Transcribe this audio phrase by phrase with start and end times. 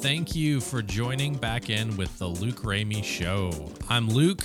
[0.00, 3.50] Thank you for joining back in with the Luke Ramey Show.
[3.88, 4.44] I'm Luke,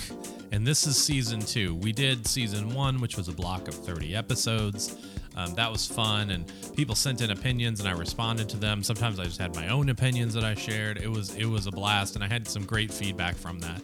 [0.50, 1.76] and this is season two.
[1.76, 4.96] We did season one, which was a block of 30 episodes.
[5.36, 8.82] Um, that was fun, and people sent in opinions, and I responded to them.
[8.82, 10.98] Sometimes I just had my own opinions that I shared.
[10.98, 13.80] It was it was a blast, and I had some great feedback from that.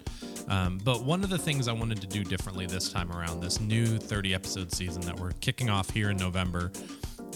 [0.48, 3.60] Um, but one of the things I wanted to do differently this time around, this
[3.60, 6.72] new 30 episode season that we're kicking off here in November,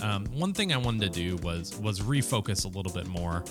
[0.02, 3.44] um, one thing I wanted to do was was refocus a little bit more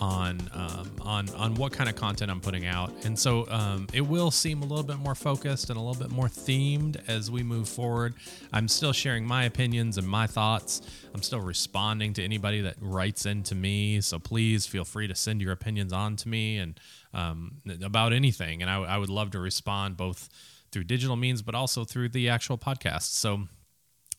[0.00, 4.00] on um, on on what kind of content I'm putting out, and so um, it
[4.00, 7.42] will seem a little bit more focused and a little bit more themed as we
[7.42, 8.14] move forward.
[8.52, 10.82] I'm still sharing my opinions and my thoughts.
[11.14, 15.42] I'm still responding to anybody that writes into me, so please feel free to send
[15.42, 16.80] your opinions on to me and
[17.12, 20.28] um, about anything, and I, I would love to respond both
[20.72, 23.12] through digital means, but also through the actual podcast.
[23.14, 23.48] So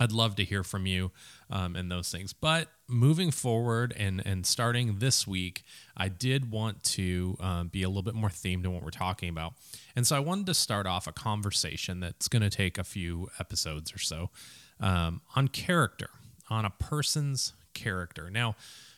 [0.01, 1.11] I'd love to hear from you
[1.51, 2.33] um, and those things.
[2.33, 5.63] But moving forward and and starting this week,
[5.95, 9.29] I did want to um, be a little bit more themed in what we're talking
[9.29, 9.53] about,
[9.95, 13.29] and so I wanted to start off a conversation that's going to take a few
[13.39, 14.31] episodes or so
[14.79, 16.09] um, on character,
[16.49, 18.31] on a person's character.
[18.31, 18.55] Now,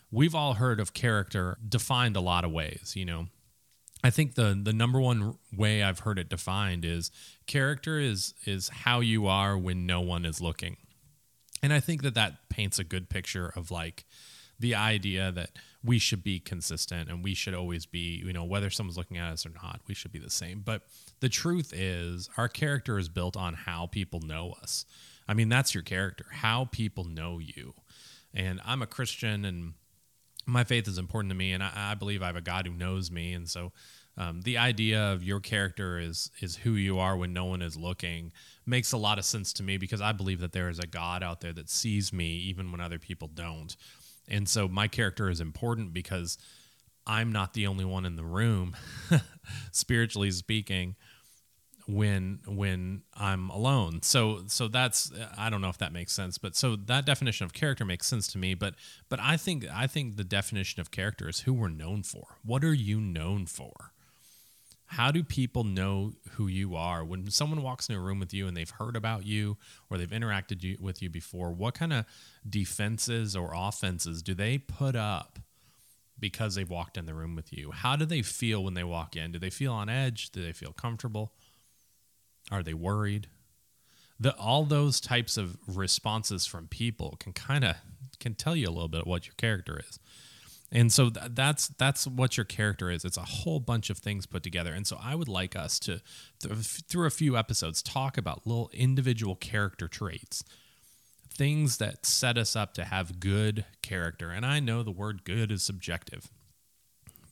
[0.10, 2.94] we've all heard of character defined a lot of ways.
[2.96, 3.28] You know,
[4.06, 7.12] I think the the number one way I've heard it defined is
[7.46, 10.78] character is is how you are when no one is looking.
[11.64, 14.06] And I think that that paints a good picture of like
[14.60, 15.52] the idea that
[15.84, 19.32] we should be consistent and we should always be, you know, whether someone's looking at
[19.32, 20.62] us or not, we should be the same.
[20.64, 20.84] But
[21.22, 24.86] the truth is, our character is built on how people know us.
[25.28, 27.74] I mean, that's your character, how people know you.
[28.34, 29.74] And I'm a Christian and
[30.46, 31.54] my faith is important to me.
[31.54, 33.34] And I, I believe I have a God who knows me.
[33.34, 33.72] And so
[34.18, 37.76] um, the idea of your character is is who you are when no one is
[37.76, 38.32] looking
[38.66, 41.24] makes a lot of sense to me because I believe that there is a God
[41.24, 43.76] out there that sees me even when other people don't.
[44.28, 46.38] And so my character is important because
[47.06, 48.76] I'm not the only one in the room,
[49.72, 50.96] spiritually speaking,
[51.88, 54.02] when when I'm alone.
[54.04, 57.54] So so that's I don't know if that makes sense, but so that definition of
[57.54, 58.76] character makes sense to me, but
[59.10, 62.38] but I think I think the definition of character is who we're known for.
[62.44, 63.93] What are you known for?
[64.86, 67.04] How do people know who you are?
[67.04, 69.58] When someone walks in a room with you and they've heard about you
[69.90, 72.06] or they've interacted you, with you before what kind of
[72.48, 75.40] defenses or offenses do they put up
[76.20, 77.72] because they've walked in the room with you?
[77.72, 79.32] How do they feel when they walk in?
[79.32, 80.30] Do they feel on edge?
[80.30, 81.34] Do they feel comfortable?
[82.52, 83.28] Are they worried?
[84.20, 87.76] The, all those types of responses from people can kind of
[88.20, 90.00] can tell you a little bit what your character is
[90.74, 93.06] and so th- that's that's what your character is.
[93.06, 94.74] It's a whole bunch of things put together.
[94.74, 96.02] And so I would like us to,
[96.42, 100.44] th- through a few episodes, talk about little individual character traits,
[101.30, 104.32] things that set us up to have good character.
[104.32, 106.32] And I know the word good is subjective,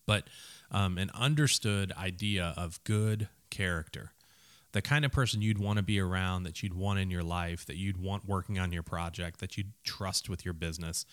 [0.05, 0.27] but
[0.69, 4.11] um, an understood idea of good character
[4.73, 7.65] the kind of person you'd want to be around, that you'd want in your life,
[7.65, 11.05] that you'd want working on your project, that you'd trust with your business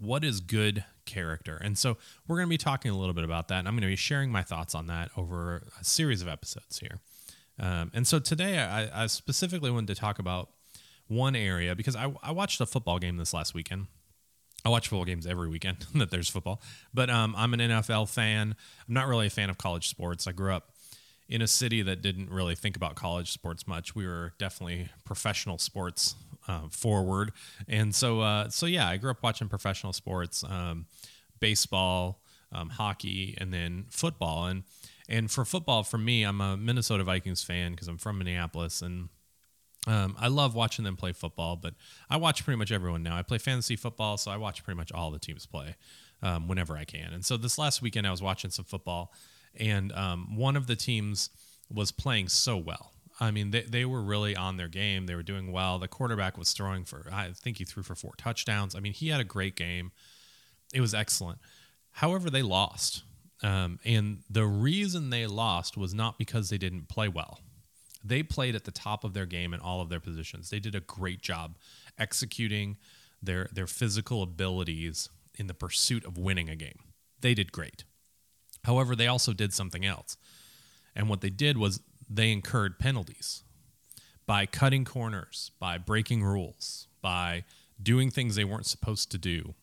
[0.00, 1.56] what is good character?
[1.56, 3.60] And so we're going to be talking a little bit about that.
[3.60, 6.78] And I'm going to be sharing my thoughts on that over a series of episodes
[6.78, 7.00] here.
[7.58, 10.50] Um, and so today I, I, specifically wanted to talk about
[11.06, 13.86] one area because I, I, watched a football game this last weekend.
[14.64, 16.60] I watch football games every weekend that there's football,
[16.92, 18.56] but um, I'm an NFL fan.
[18.88, 20.26] I'm not really a fan of college sports.
[20.26, 20.72] I grew up
[21.28, 23.94] in a city that didn't really think about college sports much.
[23.94, 26.16] We were definitely professional sports
[26.48, 27.32] uh, forward.
[27.68, 30.86] And so, uh, so yeah, I grew up watching professional sports, um,
[31.40, 32.20] baseball,
[32.52, 34.46] um, hockey, and then football.
[34.46, 34.62] And
[35.08, 39.10] and for football, for me, I'm a Minnesota Vikings fan because I'm from Minneapolis, and
[39.86, 41.56] um, I love watching them play football.
[41.56, 41.74] But
[42.08, 43.16] I watch pretty much everyone now.
[43.16, 45.76] I play fantasy football, so I watch pretty much all the teams play
[46.22, 47.12] um, whenever I can.
[47.12, 49.12] And so this last weekend, I was watching some football,
[49.54, 51.28] and um, one of the teams
[51.70, 55.06] was playing so well I mean, they, they were really on their game.
[55.06, 55.78] They were doing well.
[55.78, 58.74] The quarterback was throwing for, I think he threw for four touchdowns.
[58.74, 59.92] I mean, he had a great game.
[60.72, 61.38] It was excellent.
[61.92, 63.04] However, they lost.
[63.42, 67.40] Um, and the reason they lost was not because they didn't play well.
[68.02, 70.50] They played at the top of their game in all of their positions.
[70.50, 71.56] They did a great job
[71.98, 72.76] executing
[73.22, 75.08] their, their physical abilities
[75.38, 76.80] in the pursuit of winning a game.
[77.20, 77.84] They did great.
[78.64, 80.16] However, they also did something else.
[80.96, 81.80] And what they did was
[82.16, 83.42] they incurred penalties
[84.26, 87.44] by cutting corners, by breaking rules, by
[87.82, 89.54] doing things they weren't supposed to do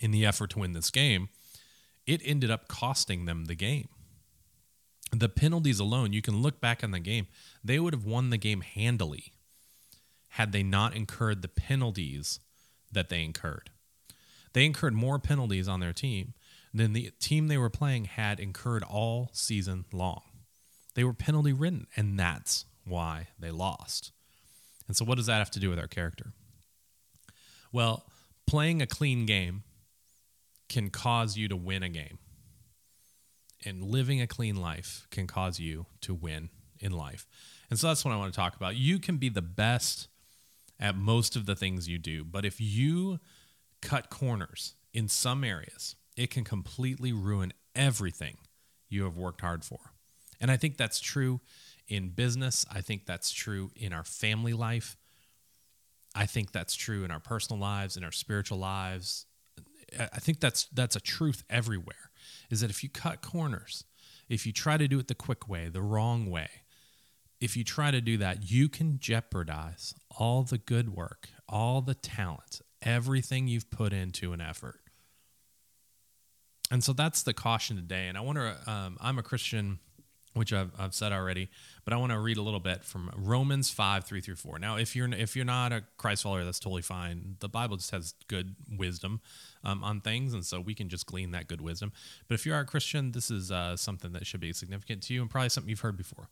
[0.00, 1.28] in the effort to win this game,
[2.06, 3.88] it ended up costing them the game.
[5.12, 7.26] The penalties alone, you can look back on the game,
[7.62, 9.32] they would have won the game handily
[10.34, 12.38] had they not incurred the penalties
[12.92, 13.70] that they incurred.
[14.52, 16.34] They incurred more penalties on their team
[16.72, 20.22] than the team they were playing had incurred all season long.
[20.94, 24.12] They were penalty ridden, and that's why they lost.
[24.86, 26.32] And so, what does that have to do with our character?
[27.72, 28.04] Well,
[28.46, 29.62] playing a clean game
[30.68, 32.18] can cause you to win a game,
[33.64, 36.50] and living a clean life can cause you to win
[36.80, 37.26] in life.
[37.70, 38.76] And so, that's what I want to talk about.
[38.76, 40.08] You can be the best
[40.78, 43.20] at most of the things you do, but if you
[43.82, 48.38] cut corners in some areas, it can completely ruin everything
[48.88, 49.78] you have worked hard for.
[50.40, 51.40] And I think that's true
[51.88, 52.64] in business.
[52.72, 54.96] I think that's true in our family life.
[56.14, 59.26] I think that's true in our personal lives, in our spiritual lives.
[59.98, 62.10] I think that's that's a truth everywhere.
[62.48, 63.84] Is that if you cut corners,
[64.28, 66.48] if you try to do it the quick way, the wrong way,
[67.40, 71.94] if you try to do that, you can jeopardize all the good work, all the
[71.94, 74.80] talent, everything you've put into an effort.
[76.70, 78.06] And so that's the caution today.
[78.06, 79.80] And I to, um, I'm a Christian
[80.34, 81.50] which I've, I've said already,
[81.84, 84.58] but I want to read a little bit from Romans 5, 3 through 4.
[84.58, 87.36] Now, if you're if you're not a Christ follower, that's totally fine.
[87.40, 89.20] The Bible just has good wisdom
[89.64, 91.92] um, on things, and so we can just glean that good wisdom.
[92.28, 95.14] But if you are a Christian, this is uh, something that should be significant to
[95.14, 96.28] you and probably something you've heard before.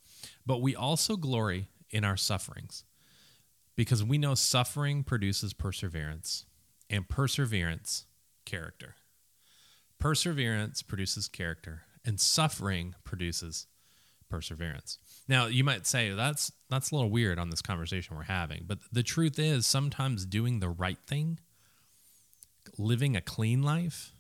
[0.47, 2.85] But we also glory in our sufferings
[3.75, 6.47] because we know suffering produces perseverance,
[6.91, 8.07] and perseverance,
[8.45, 8.97] character.
[9.99, 13.67] Perseverance produces character, and suffering produces
[14.29, 14.99] perseverance.
[15.27, 18.79] Now, you might say that's that's a little weird on this conversation we're having, but
[18.93, 21.39] the truth is sometimes doing the right thing,
[22.77, 24.13] living a clean life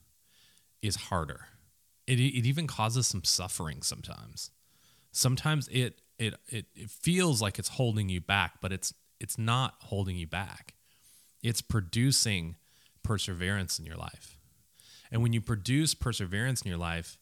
[0.82, 1.46] is harder.
[2.06, 4.50] It it even causes some suffering sometimes.
[5.12, 9.74] Sometimes it it it, it feels like it's holding you back, but it's it's not
[9.80, 10.74] holding you back.
[11.42, 12.56] It's producing
[13.02, 14.38] perseverance in your life.
[15.10, 17.16] And when you produce perseverance in your life,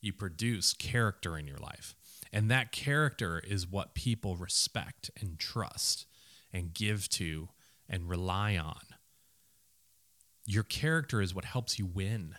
[0.00, 1.94] you produce character in your life.
[2.32, 6.06] And that character is what people respect and trust
[6.52, 7.48] and give to
[7.88, 8.80] and rely on.
[10.46, 12.34] Your character is what helps you win.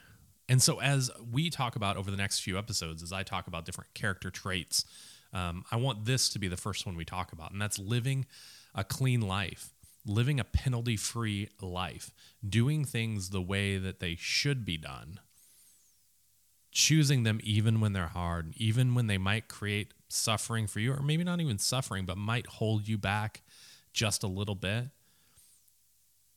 [0.49, 3.65] And so, as we talk about over the next few episodes, as I talk about
[3.65, 4.83] different character traits,
[5.31, 8.25] um, I want this to be the first one we talk about, and that's living
[8.75, 9.73] a clean life,
[10.05, 12.11] living a penalty free life,
[12.47, 15.19] doing things the way that they should be done
[16.73, 21.01] choosing them even when they're hard, even when they might create suffering for you, or
[21.01, 23.41] maybe not even suffering, but might hold you back
[23.93, 24.85] just a little bit.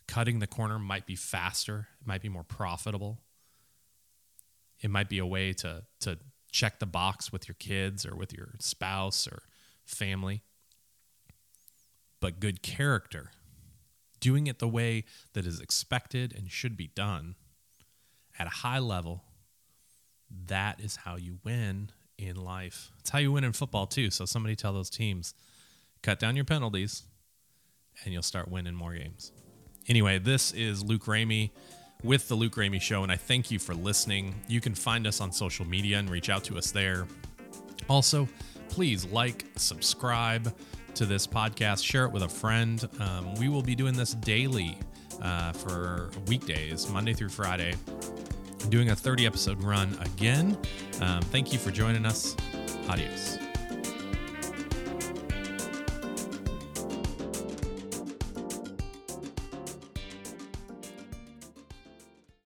[0.06, 3.18] Cutting the corner might be faster, it might be more profitable.
[4.80, 6.18] It might be a way to, to
[6.52, 9.42] check the box with your kids or with your spouse or
[9.86, 10.42] family.
[12.20, 13.30] But good character,
[14.20, 17.36] doing it the way that is expected and should be done
[18.38, 19.24] at a high level
[20.46, 22.90] that is how you win in life.
[23.00, 24.10] It's how you win in football too.
[24.10, 25.34] So somebody tell those teams,
[26.02, 27.04] cut down your penalties,
[28.04, 29.32] and you'll start winning more games.
[29.88, 31.50] Anyway, this is Luke Ramey
[32.02, 34.34] with the Luke Ramey Show, and I thank you for listening.
[34.48, 37.06] You can find us on social media and reach out to us there.
[37.88, 38.28] Also,
[38.68, 40.54] please like, subscribe
[40.94, 42.88] to this podcast, share it with a friend.
[43.00, 44.78] Um, we will be doing this daily
[45.22, 47.74] uh, for weekdays, Monday through Friday
[48.68, 50.56] doing a 30 episode run again.
[51.00, 52.36] Um, thank you for joining us.
[52.88, 53.45] Adios.